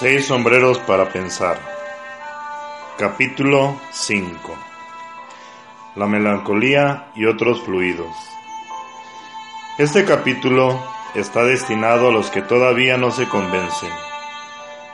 Seis 0.00 0.28
sombreros 0.28 0.78
para 0.78 1.12
pensar. 1.12 1.58
Capítulo 2.96 3.78
5. 3.92 4.58
La 5.96 6.06
melancolía 6.06 7.10
y 7.14 7.26
otros 7.26 7.60
fluidos. 7.60 8.08
Este 9.76 10.06
capítulo 10.06 10.82
está 11.14 11.44
destinado 11.44 12.08
a 12.08 12.12
los 12.12 12.30
que 12.30 12.40
todavía 12.40 12.96
no 12.96 13.10
se 13.10 13.28
convencen, 13.28 13.90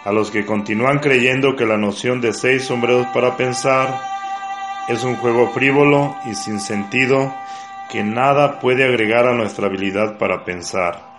a 0.05 0.11
los 0.11 0.33
que 0.33 0.45
continúan 0.45 0.99
creyendo 0.99 1.55
que 1.55 1.67
la 1.67 1.77
noción 1.77 2.21
de 2.21 2.33
seis 2.33 2.65
sombreros 2.65 3.07
para 3.15 3.37
pensar 3.37 4.03
es 4.89 5.05
un 5.05 5.15
juego 5.19 5.53
frívolo 5.53 6.17
y 6.25 6.35
sin 6.35 6.59
sentido 6.59 7.33
que 7.93 8.03
nada 8.03 8.59
puede 8.59 8.83
agregar 8.83 9.29
a 9.29 9.35
nuestra 9.35 9.69
habilidad 9.69 10.19
para 10.19 10.45
pensar 10.45 11.16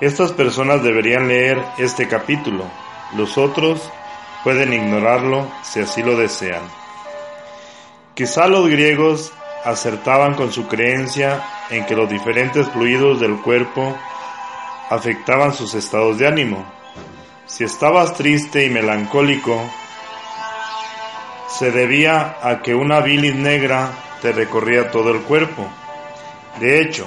estas 0.00 0.32
personas 0.32 0.82
deberían 0.82 1.28
leer 1.28 1.62
este 1.78 2.06
capítulo, 2.06 2.64
los 3.16 3.38
otros 3.38 3.80
pueden 4.44 4.72
ignorarlo 4.72 5.50
si 5.62 5.80
así 5.80 6.02
lo 6.02 6.16
desean. 6.16 6.62
Quizá 8.14 8.46
los 8.46 8.68
griegos 8.68 9.32
acertaban 9.64 10.34
con 10.34 10.52
su 10.52 10.68
creencia 10.68 11.42
en 11.70 11.86
que 11.86 11.96
los 11.96 12.08
diferentes 12.08 12.68
fluidos 12.68 13.20
del 13.20 13.40
cuerpo 13.40 13.96
afectaban 14.90 15.52
sus 15.52 15.74
estados 15.74 16.18
de 16.18 16.26
ánimo. 16.26 16.64
Si 17.46 17.64
estabas 17.64 18.14
triste 18.14 18.64
y 18.64 18.70
melancólico, 18.70 19.60
se 21.48 21.70
debía 21.70 22.36
a 22.42 22.60
que 22.62 22.74
una 22.74 23.00
bilis 23.00 23.34
negra 23.34 23.90
te 24.20 24.32
recorría 24.32 24.90
todo 24.90 25.10
el 25.10 25.22
cuerpo. 25.22 25.66
De 26.60 26.80
hecho, 26.80 27.06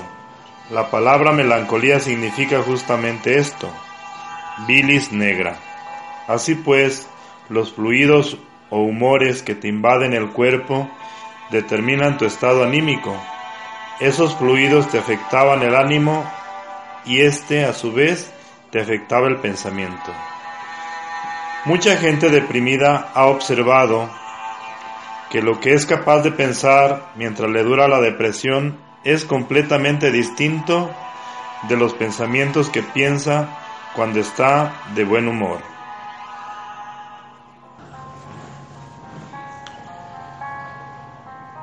la 0.72 0.92
palabra 0.92 1.32
melancolía 1.32 2.00
significa 2.00 2.62
justamente 2.62 3.40
esto, 3.40 3.70
bilis 4.68 5.12
negra. 5.12 5.58
Así 6.28 6.54
pues, 6.54 7.08
los 7.50 7.74
fluidos 7.74 8.38
o 8.70 8.82
humores 8.82 9.42
que 9.42 9.56
te 9.56 9.68
invaden 9.68 10.14
el 10.14 10.30
cuerpo 10.30 10.88
determinan 11.50 12.18
tu 12.18 12.26
estado 12.26 12.64
anímico. 12.64 13.20
Esos 14.00 14.36
fluidos 14.36 14.88
te 14.90 15.00
afectaban 15.00 15.64
el 15.64 15.76
ánimo 15.76 16.30
y 17.04 17.22
este 17.22 17.66
a 17.66 17.74
su 17.74 17.92
vez 17.92 18.32
te 18.70 18.80
afectaba 18.80 19.28
el 19.28 19.38
pensamiento. 19.38 20.14
Mucha 21.66 21.98
gente 21.98 22.30
deprimida 22.30 23.12
ha 23.16 23.26
observado 23.26 24.08
que 25.32 25.42
lo 25.42 25.60
que 25.60 25.74
es 25.74 25.88
capaz 25.88 26.22
de 26.22 26.32
pensar 26.32 27.12
mientras 27.16 27.50
le 27.50 27.64
dura 27.64 27.88
la 27.88 28.00
depresión 28.00 28.78
es 29.04 29.26
completamente 29.26 30.12
distinto 30.12 30.90
de 31.68 31.78
los 31.78 31.94
pensamientos 31.94 32.70
que 32.70 32.84
piensa 32.84 33.50
cuando 33.96 34.20
está 34.20 34.74
de 34.96 35.04
buen 35.04 35.28
humor. 35.28 35.60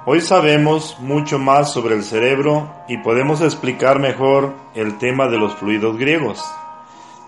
Hoy 0.09 0.21
sabemos 0.21 0.99
mucho 1.01 1.39
más 1.39 1.73
sobre 1.73 1.97
el 1.97 2.05
cerebro 2.05 2.73
y 2.89 2.99
podemos 2.99 3.41
explicar 3.41 3.99
mejor 3.99 4.55
el 4.75 4.99
tema 4.99 5.27
de 5.27 5.37
los 5.37 5.57
fluidos 5.57 5.97
griegos. 5.99 6.45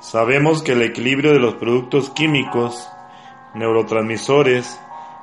Sabemos 0.00 0.62
que 0.62 0.72
el 0.72 0.82
equilibrio 0.82 1.32
de 1.32 1.40
los 1.40 1.54
productos 1.54 2.10
químicos, 2.10 2.88
neurotransmisores, 3.54 4.80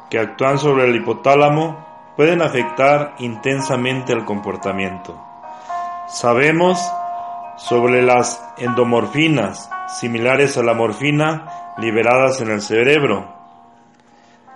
que 0.09 0.19
actúan 0.19 0.59
sobre 0.59 0.83
el 0.83 0.97
hipotálamo 0.97 1.94
pueden 2.15 2.41
afectar 2.41 3.15
intensamente 3.19 4.13
el 4.13 4.25
comportamiento. 4.25 5.21
Sabemos 6.07 6.79
sobre 7.57 8.01
las 8.01 8.43
endomorfinas, 8.57 9.69
similares 9.99 10.57
a 10.57 10.63
la 10.63 10.73
morfina, 10.73 11.73
liberadas 11.77 12.41
en 12.41 12.51
el 12.51 12.61
cerebro. 12.61 13.27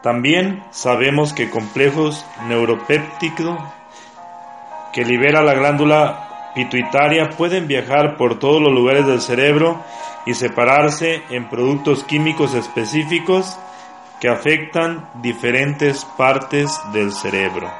También 0.02 0.64
sabemos 0.72 1.34
que 1.34 1.50
complejos 1.50 2.26
neuropépticos 2.48 3.60
que 4.94 5.04
libera 5.04 5.44
la 5.44 5.54
glándula 5.54 6.52
pituitaria 6.56 7.30
pueden 7.30 7.68
viajar 7.68 8.18
por 8.18 8.40
todos 8.40 8.62
los 8.62 8.74
lugares 8.74 9.06
del 9.06 9.22
cerebro 9.22 9.84
y 10.26 10.34
separarse 10.34 11.22
en 11.30 11.50
productos 11.50 12.04
químicos 12.04 12.54
específicos 12.54 13.58
que 14.20 14.30
afectan 14.30 15.10
diferentes 15.22 16.06
partes 16.18 16.80
del 16.92 17.14
cerebro. 17.14 17.72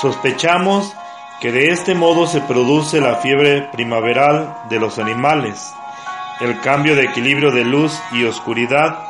Sospechamos 0.00 0.92
que 1.40 1.52
de 1.52 1.70
este 1.70 1.94
modo 1.94 2.26
se 2.26 2.40
produce 2.40 3.00
la 3.00 3.16
fiebre 3.16 3.62
primaveral 3.72 4.62
de 4.68 4.80
los 4.80 4.98
animales. 4.98 5.72
El 6.40 6.60
cambio 6.60 6.96
de 6.96 7.04
equilibrio 7.04 7.50
de 7.50 7.64
luz 7.64 7.96
y 8.12 8.24
oscuridad 8.24 9.04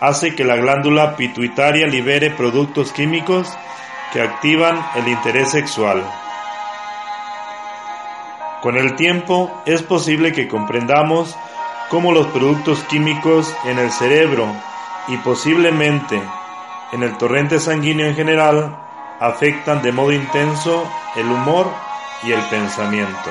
hace 0.00 0.34
que 0.34 0.44
la 0.44 0.56
glándula 0.56 1.16
pituitaria 1.16 1.86
libere 1.86 2.30
productos 2.30 2.92
químicos 2.92 3.48
que 4.12 4.20
activan 4.20 4.84
el 4.96 5.08
interés 5.08 5.50
sexual. 5.50 6.02
Con 8.60 8.76
el 8.76 8.96
tiempo 8.96 9.62
es 9.66 9.82
posible 9.82 10.32
que 10.32 10.48
comprendamos 10.48 11.36
cómo 11.90 12.12
los 12.12 12.26
productos 12.28 12.80
químicos 12.84 13.54
en 13.64 13.78
el 13.78 13.90
cerebro 13.90 14.46
y 15.08 15.16
posiblemente 15.18 16.22
en 16.92 17.02
el 17.02 17.16
torrente 17.18 17.60
sanguíneo 17.60 18.06
en 18.06 18.14
general 18.14 18.76
afectan 19.20 19.82
de 19.82 19.92
modo 19.92 20.12
intenso 20.12 20.88
el 21.16 21.26
humor 21.26 21.66
y 22.24 22.32
el 22.32 22.40
pensamiento. 22.48 23.30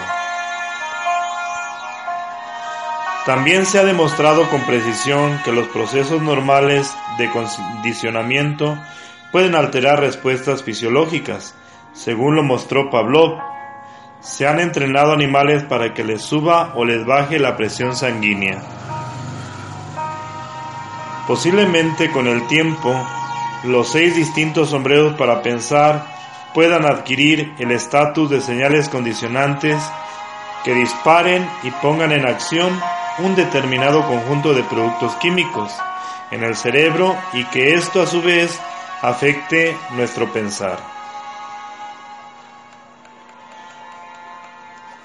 También 3.25 3.66
se 3.66 3.78
ha 3.78 3.84
demostrado 3.84 4.50
con 4.50 4.62
precisión 4.62 5.41
que 5.44 5.51
los 5.51 5.67
procesos 5.67 6.22
normales 6.22 6.96
de 7.17 7.29
condicionamiento 7.29 8.78
pueden 9.31 9.53
alterar 9.56 10.00
respuestas 10.00 10.63
fisiológicas, 10.63 11.53
según 11.94 12.35
lo 12.35 12.44
mostró 12.44 12.90
Pavlov 12.90 13.56
se 14.27 14.45
han 14.45 14.59
entrenado 14.59 15.13
animales 15.13 15.63
para 15.63 15.93
que 15.93 16.03
les 16.03 16.21
suba 16.21 16.73
o 16.75 16.83
les 16.83 17.05
baje 17.05 17.39
la 17.39 17.55
presión 17.55 17.95
sanguínea. 17.95 18.61
Posiblemente 21.25 22.11
con 22.11 22.27
el 22.27 22.45
tiempo, 22.47 22.93
los 23.63 23.89
seis 23.89 24.16
distintos 24.16 24.69
sombreros 24.69 25.16
para 25.16 25.41
pensar 25.41 26.05
puedan 26.53 26.85
adquirir 26.85 27.53
el 27.57 27.71
estatus 27.71 28.29
de 28.29 28.41
señales 28.41 28.89
condicionantes 28.89 29.81
que 30.66 30.73
disparen 30.73 31.49
y 31.63 31.71
pongan 31.71 32.11
en 32.11 32.27
acción 32.27 32.77
un 33.19 33.33
determinado 33.35 34.05
conjunto 34.05 34.53
de 34.53 34.63
productos 34.63 35.16
químicos 35.16 35.71
en 36.31 36.43
el 36.43 36.55
cerebro 36.55 37.16
y 37.31 37.45
que 37.45 37.75
esto 37.75 38.01
a 38.01 38.07
su 38.07 38.21
vez 38.21 38.59
afecte 39.01 39.77
nuestro 39.91 40.31
pensar. 40.33 40.97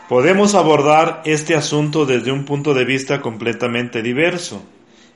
Podemos 0.08 0.54
abordar 0.54 1.22
este 1.24 1.54
asunto 1.54 2.06
desde 2.06 2.32
un 2.32 2.44
punto 2.44 2.74
de 2.74 2.84
vista 2.84 3.20
completamente 3.20 4.02
diverso 4.02 4.62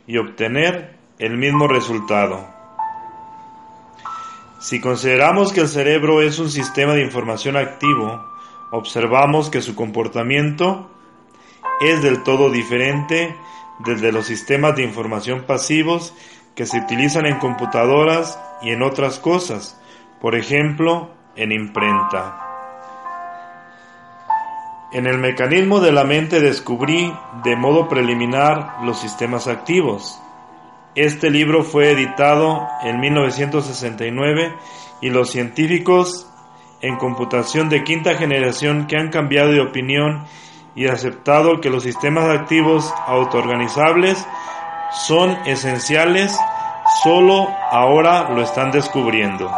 y 0.07 0.17
obtener 0.17 0.97
el 1.19 1.37
mismo 1.37 1.67
resultado. 1.67 2.47
Si 4.61 4.81
consideramos 4.81 5.53
que 5.53 5.61
el 5.61 5.69
cerebro 5.69 6.23
es 6.23 6.39
un 6.39 6.51
sistema 6.51 6.95
de 6.95 7.03
información 7.03 7.57
activo, 7.57 8.25
observamos 8.71 9.51
que 9.51 9.61
su 9.61 9.75
comportamiento 9.75 10.91
es 11.81 12.03
del 12.03 12.23
todo 12.23 12.51
diferente 12.51 13.37
desde 13.81 14.13
los 14.13 14.27
sistemas 14.27 14.77
de 14.77 14.85
información 14.85 15.45
pasivos 15.47 16.15
que 16.55 16.65
se 16.65 16.79
utilizan 16.79 17.27
en 17.27 17.39
computadoras 17.39 18.41
y 18.63 18.71
en 18.71 18.83
otras 18.83 19.19
cosas, 19.19 19.79
por 20.21 20.35
ejemplo, 20.35 21.11
en 21.37 21.53
imprenta. 21.53 22.56
En 24.93 25.07
el 25.07 25.19
mecanismo 25.19 25.81
de 25.81 25.91
la 25.91 26.05
mente 26.05 26.41
descubrí 26.41 27.13
de 27.43 27.57
modo 27.57 27.89
preliminar 27.89 28.77
los 28.85 29.01
sistemas 29.01 29.49
activos. 29.49 30.23
Este 30.95 31.29
libro 31.29 31.65
fue 31.65 31.91
editado 31.91 32.69
en 32.85 33.01
1969 33.01 34.55
y 35.01 35.11
los 35.11 35.31
científicos 35.31 36.31
en 36.81 36.97
computación 36.97 37.69
de 37.69 37.83
quinta 37.83 38.15
generación 38.15 38.87
que 38.87 38.97
han 38.97 39.11
cambiado 39.11 39.51
de 39.51 39.61
opinión 39.61 40.25
y 40.77 40.87
aceptado 40.87 41.61
que 41.61 41.71
los 41.71 41.83
sistemas 41.83 42.29
activos 42.29 42.95
autoorganizables 43.07 44.25
son 45.07 45.37
esenciales, 45.47 46.39
solo 47.03 47.49
ahora 47.73 48.31
lo 48.31 48.41
están 48.41 48.71
descubriendo. 48.71 49.51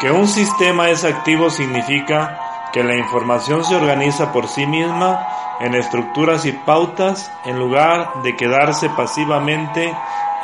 Que 0.00 0.10
un 0.12 0.28
sistema 0.28 0.90
es 0.90 1.04
activo 1.04 1.50
significa 1.50 2.68
que 2.72 2.84
la 2.84 2.96
información 2.96 3.64
se 3.64 3.74
organiza 3.74 4.32
por 4.32 4.46
sí 4.46 4.66
misma 4.66 5.26
en 5.60 5.74
estructuras 5.74 6.44
y 6.44 6.52
pautas 6.52 7.32
en 7.44 7.58
lugar 7.58 8.22
de 8.22 8.36
quedarse 8.36 8.88
pasivamente 8.90 9.92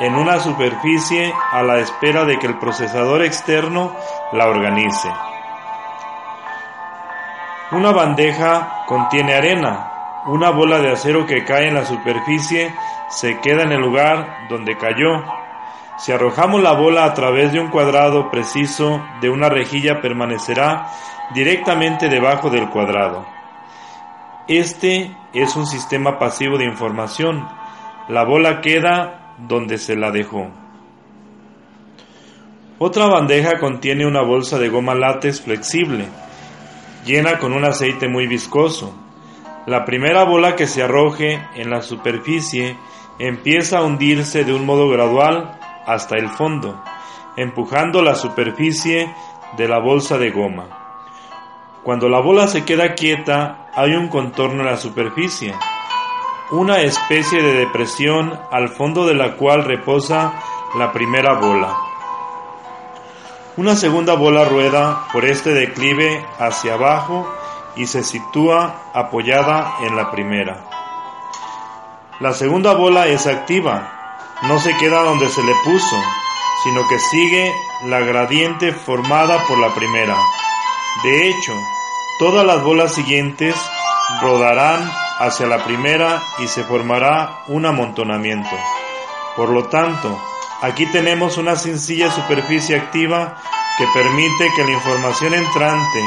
en 0.01 0.15
una 0.17 0.41
superficie 0.41 1.33
a 1.53 1.63
la 1.63 1.79
espera 1.79 2.25
de 2.25 2.39
que 2.39 2.49
el 2.49 2.59
procesador 2.59 3.23
externo 3.23 3.95
la 4.33 4.49
organice. 4.49 5.09
Una 7.71 7.93
bandeja 7.93 8.85
contiene 8.87 9.35
arena. 9.35 10.23
Una 10.27 10.51
bola 10.51 10.79
de 10.79 10.93
acero 10.93 11.27
que 11.27 11.45
cae 11.45 11.69
en 11.69 11.75
la 11.75 11.85
superficie 11.85 12.75
se 13.09 13.39
queda 13.41 13.63
en 13.63 13.73
el 13.73 13.81
lugar 13.81 14.49
donde 14.49 14.77
cayó. 14.77 15.44
Si 15.99 16.11
arrojamos 16.13 16.63
la 16.63 16.73
bola 16.73 17.05
a 17.05 17.15
través 17.15 17.53
de 17.53 17.61
un 17.61 17.69
cuadrado 17.69 18.31
preciso 18.31 19.03
de 19.21 19.31
una 19.31 19.49
rejilla 19.49 20.01
permanecerá 20.01 20.89
directamente 21.35 22.09
debajo 22.09 22.51
del 22.51 22.69
cuadrado. 22.69 23.25
Este 24.49 25.17
es 25.33 25.57
un 25.57 25.67
sistema 25.67 26.19
pasivo 26.19 26.59
de 26.59 26.65
información. 26.65 27.49
La 28.09 28.25
bola 28.25 28.61
queda 28.61 29.35
donde 29.39 29.79
se 29.79 29.97
la 29.97 30.11
dejó. 30.11 30.51
Otra 32.79 33.07
bandeja 33.07 33.59
contiene 33.61 34.05
una 34.05 34.23
bolsa 34.23 34.59
de 34.59 34.69
goma 34.69 34.95
látex 34.95 35.41
flexible, 35.43 36.07
llena 37.07 37.39
con 37.39 37.53
un 37.53 37.65
aceite 37.65 38.09
muy 38.09 38.27
viscoso. 38.27 38.93
La 39.67 39.85
primera 39.85 40.25
bola 40.25 40.57
que 40.57 40.67
se 40.67 40.83
arroje 40.83 41.41
en 41.55 41.71
la 41.71 41.81
superficie 41.81 42.77
empieza 43.19 43.79
a 43.79 43.85
hundirse 43.85 44.45
de 44.45 44.53
un 44.53 44.67
modo 44.67 44.89
gradual 44.91 45.59
hasta 45.87 46.17
el 46.17 46.29
fondo, 46.29 46.83
empujando 47.37 48.03
la 48.03 48.15
superficie 48.15 49.15
de 49.57 49.69
la 49.69 49.79
bolsa 49.79 50.19
de 50.19 50.31
goma. 50.31 50.67
Cuando 51.83 52.09
la 52.09 52.21
bola 52.21 52.47
se 52.47 52.65
queda 52.65 52.95
quieta, 52.95 53.69
hay 53.75 53.95
un 53.95 54.09
contorno 54.09 54.61
en 54.63 54.67
la 54.67 54.77
superficie, 54.77 55.55
una 56.51 56.81
especie 56.81 57.43
de 57.43 57.55
depresión 57.55 58.39
al 58.51 58.69
fondo 58.69 59.07
de 59.07 59.15
la 59.15 59.37
cual 59.37 59.65
reposa 59.65 60.33
la 60.79 60.93
primera 60.93 61.35
bola. 61.35 61.77
Una 63.57 63.77
segunda 63.77 64.15
bola 64.15 64.45
rueda 64.45 65.05
por 65.13 65.25
este 65.25 65.55
declive 65.55 66.25
hacia 66.39 66.75
abajo 66.75 67.29
y 67.77 67.87
se 67.87 68.03
sitúa 68.03 68.91
apoyada 68.93 69.77
en 69.83 69.97
la 69.97 70.11
primera. 70.11 70.65
La 72.21 72.33
segunda 72.33 72.75
bola 72.75 73.07
es 73.09 73.27
activa, 73.27 73.94
no 74.49 74.61
se 74.61 74.77
queda 74.77 75.03
donde 75.03 75.29
se 75.29 75.43
le 75.43 75.55
puso, 75.65 76.03
sino 76.63 76.87
que 76.89 76.99
sigue 76.99 77.55
la 77.87 78.01
gradiente 78.01 78.73
formada 78.73 79.43
por 79.47 79.59
la 79.59 79.75
primera. 79.75 80.17
De 81.03 81.29
hecho, 81.29 81.53
todas 82.19 82.45
las 82.45 82.63
bolas 82.63 82.95
siguientes 82.95 83.55
rodarán 84.21 84.91
hacia 85.19 85.47
la 85.47 85.65
primera 85.65 86.23
y 86.39 86.49
se 86.49 86.65
formará 86.65 87.45
un 87.49 87.67
amontonamiento. 87.67 88.57
Por 89.37 89.49
lo 89.49 89.65
tanto, 89.65 90.19
aquí 90.61 90.87
tenemos 90.87 91.39
una 91.39 91.57
sencilla 91.57 92.11
superficie 92.11 92.77
activa 92.77 93.37
que 93.79 93.87
permite 93.95 94.51
que 94.55 94.65
la 94.65 94.73
información 94.73 95.35
entrante, 95.35 96.01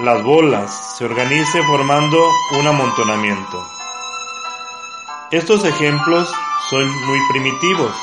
las 0.00 0.22
bolas, 0.22 0.96
se 0.96 1.04
organice 1.04 1.62
formando 1.62 2.30
un 2.58 2.66
amontonamiento. 2.66 3.66
Estos 5.30 5.64
ejemplos 5.64 6.32
son 6.68 6.88
muy 7.06 7.18
primitivos, 7.30 7.94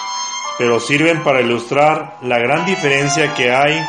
pero 0.58 0.80
sirven 0.80 1.24
para 1.24 1.42
ilustrar 1.42 2.18
la 2.22 2.40
gran 2.40 2.66
diferencia 2.66 3.34
que 3.36 3.52
hay 3.52 3.80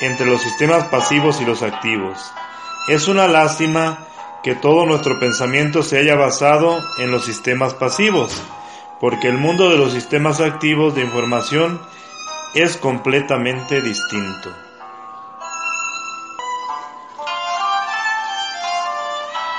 entre 0.00 0.26
los 0.26 0.40
sistemas 0.40 0.84
pasivos 0.84 1.40
y 1.40 1.44
los 1.44 1.62
activos. 1.62 2.32
Es 2.88 3.08
una 3.08 3.28
lástima 3.28 3.98
que 4.42 4.54
todo 4.54 4.86
nuestro 4.86 5.18
pensamiento 5.18 5.82
se 5.82 5.98
haya 5.98 6.16
basado 6.16 6.82
en 6.98 7.10
los 7.10 7.24
sistemas 7.24 7.74
pasivos, 7.74 8.42
porque 9.00 9.28
el 9.28 9.38
mundo 9.38 9.70
de 9.70 9.76
los 9.76 9.92
sistemas 9.92 10.40
activos 10.40 10.94
de 10.94 11.02
información 11.02 11.80
es 12.54 12.76
completamente 12.76 13.80
distinto. 13.80 14.50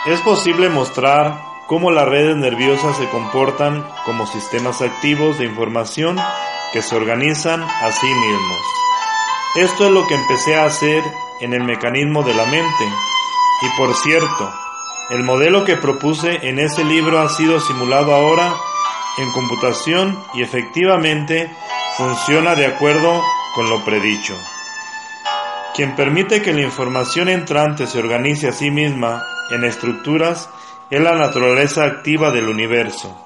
Es 0.06 0.22
posible 0.22 0.70
mostrar 0.70 1.55
cómo 1.68 1.92
las 1.92 2.08
redes 2.08 2.36
nerviosas 2.36 2.98
se 2.98 3.10
comportan 3.10 3.86
como 4.06 4.28
sistemas 4.28 4.82
activos 4.82 5.40
de 5.40 5.46
información 5.46 6.18
que 6.74 6.82
se 6.82 6.96
organizan 6.96 7.64
a 7.64 7.92
sí 7.92 8.08
mismos. 8.08 8.60
Esto 9.56 9.86
es 9.86 9.92
lo 9.92 10.06
que 10.08 10.16
empecé 10.16 10.56
a 10.56 10.66
hacer 10.66 11.04
en 11.40 11.54
el 11.54 11.64
mecanismo 11.64 12.24
de 12.24 12.34
la 12.34 12.46
mente. 12.46 12.86
Y 13.62 13.78
por 13.78 13.96
cierto, 13.96 14.54
el 15.10 15.24
modelo 15.24 15.64
que 15.64 15.78
propuse 15.78 16.48
en 16.48 16.60
ese 16.60 16.84
libro 16.84 17.20
ha 17.20 17.30
sido 17.30 17.60
simulado 17.60 18.14
ahora 18.14 18.54
en 19.18 19.32
computación 19.32 20.22
y 20.34 20.42
efectivamente 20.42 21.50
funciona 21.98 22.56
de 22.56 22.66
acuerdo 22.66 23.24
con 23.54 23.70
lo 23.70 23.84
predicho. 23.86 24.36
Quien 25.74 25.96
permite 25.96 26.42
que 26.42 26.54
la 26.54 26.62
información 26.62 27.30
entrante 27.30 27.88
se 27.88 28.00
organice 28.00 28.50
a 28.50 28.52
sí 28.52 28.72
misma 28.72 29.24
en 29.52 29.64
estructuras 29.64 30.50
es 30.90 31.02
la 31.02 31.16
naturaleza 31.16 31.84
activa 31.84 32.32
del 32.32 32.48
universo 32.48 33.18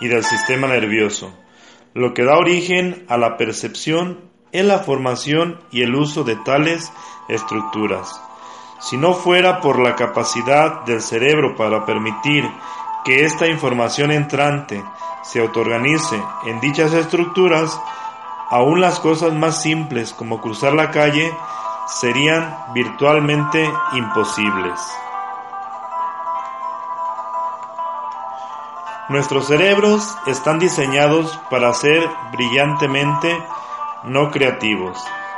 y 0.00 0.08
del 0.08 0.22
sistema 0.22 0.66
nervioso. 0.66 1.32
Lo 1.94 2.12
que 2.12 2.24
da 2.24 2.36
origen 2.36 3.06
a 3.08 3.16
la 3.16 3.36
percepción 3.36 4.20
es 4.52 4.64
la 4.64 4.80
formación 4.80 5.60
y 5.70 5.82
el 5.82 5.94
uso 5.94 6.24
de 6.24 6.36
tales 6.36 6.92
estructuras. 7.28 8.20
Si 8.80 8.98
no 8.98 9.14
fuera 9.14 9.60
por 9.60 9.78
la 9.78 9.96
capacidad 9.96 10.84
del 10.84 11.00
cerebro 11.00 11.56
para 11.56 11.86
permitir 11.86 12.44
que 13.04 13.24
esta 13.24 13.46
información 13.46 14.10
entrante 14.10 14.82
se 15.22 15.40
autoorganice 15.40 16.22
en 16.44 16.60
dichas 16.60 16.92
estructuras, 16.92 17.80
aún 18.50 18.80
las 18.80 19.00
cosas 19.00 19.32
más 19.32 19.62
simples 19.62 20.12
como 20.12 20.40
cruzar 20.40 20.74
la 20.74 20.90
calle 20.90 21.32
serían 21.86 22.56
virtualmente 22.74 23.70
imposibles. 23.94 24.80
Nuestros 29.08 29.48
cerebros 29.48 30.16
están 30.26 30.58
diseñados 30.58 31.38
para 31.50 31.72
ser 31.74 32.08
brillantemente 32.30 33.36
no 34.04 34.30
creativos. 34.30 34.96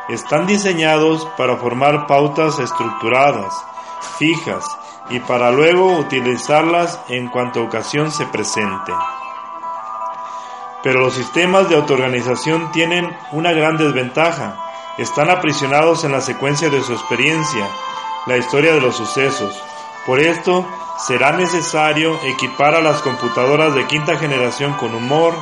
Están 0.09 0.47
diseñados 0.47 1.27
para 1.39 1.57
formar 1.57 2.07
pautas 2.07 2.59
estructuradas, 2.59 3.55
fijas, 4.19 4.65
y 5.11 5.19
para 5.21 5.51
luego 5.51 5.99
utilizarlas 5.99 7.01
en 7.09 7.29
cuanto 7.29 7.63
ocasión 7.63 8.11
se 8.11 8.27
presente. 8.27 8.93
Pero 10.83 11.01
los 11.01 11.15
sistemas 11.15 11.69
de 11.69 11.77
autoorganización 11.77 12.71
tienen 12.73 13.17
una 13.33 13.53
gran 13.53 13.77
desventaja. 13.77 14.57
Están 14.99 15.31
aprisionados 15.31 16.05
en 16.05 16.13
la 16.13 16.21
secuencia 16.21 16.69
de 16.69 16.83
su 16.83 16.93
experiencia, 16.93 17.67
la 18.27 18.37
historia 18.37 18.75
de 18.75 18.81
los 18.81 18.97
sucesos. 18.97 19.55
Por 20.07 20.21
esto, 20.21 20.67
será 20.99 21.33
necesario 21.33 22.19
equipar 22.25 22.75
a 22.75 22.81
las 22.81 23.03
computadoras 23.03 23.75
de 23.75 23.87
quinta 23.87 24.17
generación 24.17 24.75
con 24.75 24.95
humor, 24.95 25.35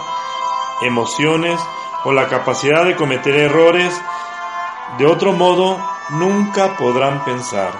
emociones 0.80 1.61
o 2.04 2.12
la 2.12 2.28
capacidad 2.28 2.85
de 2.85 2.97
cometer 2.97 3.35
errores. 3.35 3.94
De 4.99 5.06
otro 5.06 5.32
modo, 5.32 5.78
nunca 6.11 6.76
podrán 6.76 7.25
pensar. 7.25 7.73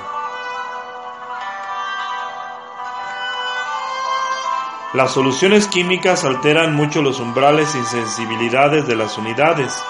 Las 4.95 5.13
soluciones 5.13 5.67
químicas 5.69 6.25
alteran 6.25 6.75
mucho 6.75 7.01
los 7.01 7.19
umbrales 7.19 7.75
y 7.75 7.83
sensibilidades 7.85 8.87
de 8.87 8.95
las 8.95 9.17
unidades 9.17 9.83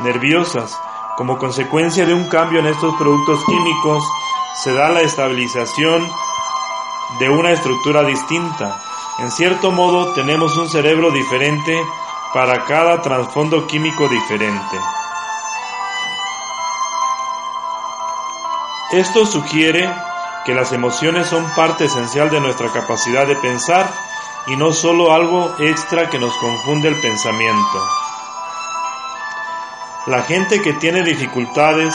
nerviosas. 0.00 0.78
Como 1.16 1.38
consecuencia 1.38 2.04
de 2.04 2.12
un 2.12 2.28
cambio 2.28 2.60
en 2.60 2.66
estos 2.66 2.94
productos 2.96 3.42
químicos, 3.46 4.04
se 4.62 4.74
da 4.74 4.90
la 4.90 5.00
estabilización 5.00 6.06
de 7.18 7.28
una 7.30 7.50
estructura 7.52 8.02
distinta. 8.04 8.82
En 9.18 9.30
cierto 9.30 9.72
modo 9.72 10.12
tenemos 10.12 10.56
un 10.56 10.68
cerebro 10.68 11.10
diferente 11.10 11.76
para 12.32 12.64
cada 12.64 13.00
trasfondo 13.00 13.66
químico 13.66 14.08
diferente. 14.08 14.78
Esto 18.92 19.26
sugiere 19.26 19.90
que 20.44 20.54
las 20.54 20.72
emociones 20.72 21.26
son 21.26 21.44
parte 21.54 21.86
esencial 21.86 22.30
de 22.30 22.40
nuestra 22.40 22.72
capacidad 22.72 23.26
de 23.26 23.36
pensar 23.36 23.86
y 24.46 24.56
no 24.56 24.72
solo 24.72 25.12
algo 25.12 25.54
extra 25.58 26.08
que 26.08 26.18
nos 26.18 26.34
confunde 26.38 26.88
el 26.88 27.00
pensamiento. 27.00 27.88
La 30.06 30.22
gente 30.22 30.62
que 30.62 30.72
tiene 30.72 31.02
dificultades 31.02 31.94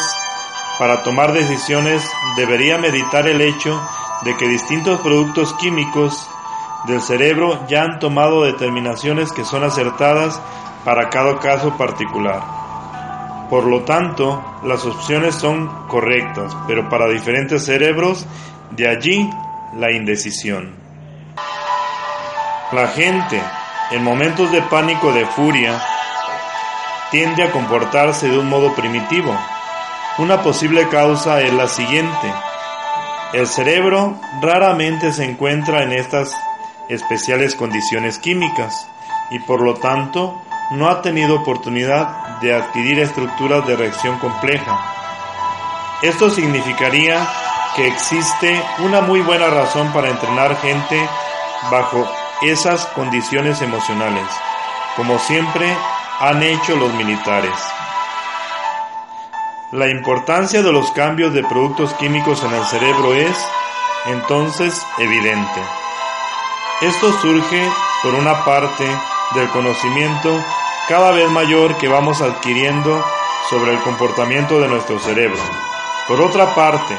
para 0.78 1.02
tomar 1.02 1.34
decisiones 1.34 2.04
debería 2.38 2.78
meditar 2.78 3.28
el 3.28 3.42
hecho 3.42 3.82
de 4.24 4.36
que 4.38 4.48
distintos 4.48 5.00
productos 5.02 5.54
químicos 5.56 6.30
del 6.88 7.02
cerebro 7.02 7.66
ya 7.68 7.84
han 7.84 8.00
tomado 8.00 8.44
determinaciones 8.44 9.32
que 9.32 9.46
son 9.46 9.64
acertadas 9.64 10.40
para 10.84 11.10
cada 11.10 11.40
caso 11.40 11.78
particular. 11.78 12.42
Por 13.50 13.66
lo 13.66 13.84
tanto, 13.84 14.44
las 14.64 14.86
opciones 14.86 15.36
son 15.36 15.88
correctas, 15.88 16.56
pero 16.68 16.90
para 16.90 17.08
diferentes 17.08 17.64
cerebros, 17.66 18.26
de 18.72 18.88
allí 18.88 19.30
la 19.76 19.92
indecisión. 19.92 20.76
La 22.72 22.88
gente, 22.88 23.42
en 23.92 24.04
momentos 24.04 24.52
de 24.52 24.62
pánico 24.64 25.08
o 25.08 25.14
de 25.14 25.26
furia, 25.26 25.80
tiende 27.12 27.44
a 27.44 27.52
comportarse 27.52 28.28
de 28.28 28.40
un 28.40 28.50
modo 28.50 28.74
primitivo. 28.74 29.38
Una 30.18 30.42
posible 30.42 30.88
causa 30.90 31.42
es 31.42 31.54
la 31.54 31.68
siguiente. 31.68 32.34
El 33.34 33.48
cerebro 33.48 34.16
raramente 34.42 35.12
se 35.12 35.26
encuentra 35.26 35.82
en 35.82 35.92
estas 35.92 36.32
especiales 36.88 37.56
condiciones 37.56 38.20
químicas 38.20 38.88
y 39.32 39.40
por 39.40 39.62
lo 39.62 39.74
tanto 39.74 40.40
no 40.70 40.88
ha 40.88 41.02
tenido 41.02 41.38
oportunidad 41.38 42.40
de 42.42 42.54
adquirir 42.54 43.00
estructuras 43.00 43.66
de 43.66 43.76
reacción 43.76 44.20
compleja. 44.20 44.80
Esto 46.04 46.30
significaría 46.30 47.28
que 47.76 47.88
existe 47.88 48.62
una 48.80 49.02
muy 49.02 49.22
buena 49.22 49.48
razón 49.48 49.92
para 49.94 50.10
entrenar 50.10 50.56
gente 50.58 51.00
bajo 51.72 52.08
esas 52.44 52.86
condiciones 52.88 53.64
emocionales, 53.64 54.28
como 54.96 55.18
siempre 55.18 55.76
han 56.20 56.44
hecho 56.44 56.76
los 56.76 56.94
militares. 56.94 57.56
La 59.74 59.90
importancia 59.90 60.62
de 60.62 60.72
los 60.72 60.92
cambios 60.92 61.34
de 61.34 61.44
productos 61.44 61.92
químicos 61.96 62.44
en 62.44 62.54
el 62.54 62.64
cerebro 62.66 63.16
es, 63.16 63.36
entonces, 64.06 64.80
evidente. 65.00 65.62
Esto 66.82 67.12
surge, 67.20 67.72
por 68.04 68.14
una 68.14 68.46
parte, 68.46 68.86
del 69.34 69.50
conocimiento 69.50 70.30
cada 70.88 71.10
vez 71.10 71.28
mayor 71.32 71.76
que 71.80 71.88
vamos 71.88 72.22
adquiriendo 72.22 73.04
sobre 73.50 73.74
el 73.74 73.80
comportamiento 73.80 74.60
de 74.60 74.68
nuestro 74.68 75.00
cerebro. 75.00 75.42
Por 76.08 76.22
otra 76.22 76.54
parte, 76.54 76.96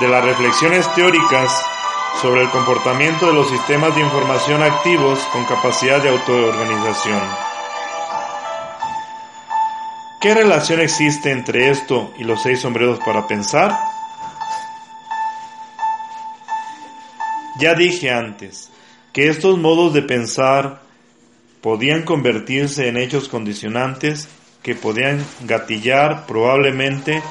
de 0.00 0.08
las 0.08 0.24
reflexiones 0.24 0.90
teóricas 0.94 1.52
sobre 2.22 2.44
el 2.44 2.48
comportamiento 2.48 3.26
de 3.26 3.34
los 3.34 3.50
sistemas 3.50 3.94
de 3.94 4.00
información 4.00 4.62
activos 4.62 5.18
con 5.34 5.44
capacidad 5.44 6.02
de 6.02 6.08
autoorganización. 6.08 7.49
¿Qué 10.20 10.34
relación 10.34 10.80
existe 10.80 11.30
entre 11.30 11.70
esto 11.70 12.12
y 12.18 12.24
los 12.24 12.42
seis 12.42 12.60
sombreros 12.60 12.98
para 12.98 13.26
pensar? 13.26 13.74
Ya 17.58 17.74
dije 17.74 18.10
antes 18.10 18.70
que 19.14 19.28
estos 19.28 19.58
modos 19.58 19.94
de 19.94 20.02
pensar 20.02 20.82
podían 21.62 22.02
convertirse 22.02 22.88
en 22.88 22.98
hechos 22.98 23.30
condicionantes 23.30 24.28
que 24.62 24.74
podían 24.74 25.24
gatillar 25.44 26.26
probablemente 26.26 27.22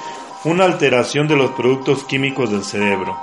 una 0.43 0.65
alteración 0.65 1.27
de 1.27 1.35
los 1.35 1.51
productos 1.51 2.03
químicos 2.05 2.49
del 2.49 2.63
cerebro. 2.63 3.19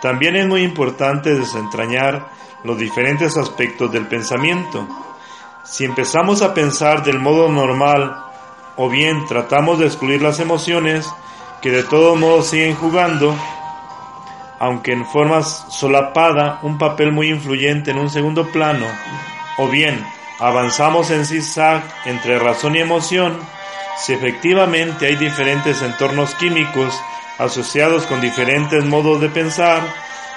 También 0.00 0.36
es 0.36 0.46
muy 0.46 0.62
importante 0.62 1.34
desentrañar 1.34 2.28
los 2.64 2.78
diferentes 2.78 3.36
aspectos 3.36 3.92
del 3.92 4.06
pensamiento. 4.06 4.88
Si 5.64 5.84
empezamos 5.84 6.40
a 6.40 6.54
pensar 6.54 7.04
del 7.04 7.18
modo 7.18 7.50
normal 7.50 8.27
o 8.78 8.88
bien 8.88 9.26
tratamos 9.26 9.78
de 9.78 9.86
excluir 9.86 10.22
las 10.22 10.40
emociones 10.40 11.06
que 11.60 11.70
de 11.70 11.82
todos 11.82 12.18
modos 12.18 12.46
siguen 12.46 12.76
jugando, 12.76 13.36
aunque 14.60 14.92
en 14.92 15.04
forma 15.04 15.42
solapada, 15.42 16.60
un 16.62 16.78
papel 16.78 17.12
muy 17.12 17.28
influyente 17.28 17.90
en 17.90 17.98
un 17.98 18.08
segundo 18.08 18.46
plano, 18.46 18.86
o 19.58 19.66
bien 19.66 20.06
avanzamos 20.38 21.10
en 21.10 21.26
zigzag 21.26 21.82
entre 22.06 22.38
razón 22.38 22.76
y 22.76 22.78
emoción, 22.78 23.36
si 23.98 24.12
efectivamente 24.12 25.06
hay 25.06 25.16
diferentes 25.16 25.82
entornos 25.82 26.36
químicos 26.36 26.94
asociados 27.38 28.06
con 28.06 28.20
diferentes 28.20 28.84
modos 28.84 29.20
de 29.20 29.28
pensar, 29.28 29.82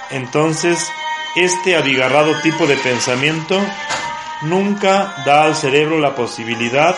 entonces 0.09 0.91
este 1.35 1.75
abigarrado 1.75 2.33
tipo 2.41 2.65
de 2.65 2.75
pensamiento 2.77 3.59
nunca 4.41 5.13
da 5.27 5.43
al 5.43 5.55
cerebro 5.55 5.99
la 5.99 6.15
posibilidad 6.15 6.95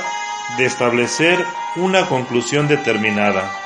de 0.57 0.65
establecer 0.65 1.45
una 1.75 2.07
conclusión 2.07 2.67
determinada. 2.67 3.62